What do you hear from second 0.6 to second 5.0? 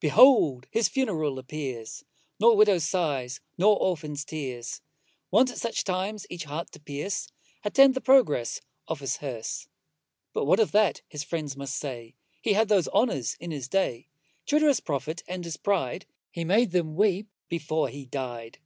his funeral appears, Nor widow's sighs, nor orphan's tears,